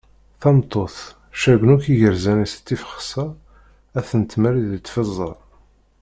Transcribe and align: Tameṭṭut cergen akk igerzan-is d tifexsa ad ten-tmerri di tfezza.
Tameṭṭut 0.41 0.95
cergen 1.41 1.73
akk 1.75 1.85
igerzan-is 1.93 2.53
d 2.57 2.61
tifexsa 2.65 3.25
ad 3.97 4.03
ten-tmerri 4.09 4.63
di 4.71 4.79
tfezza. 4.79 5.29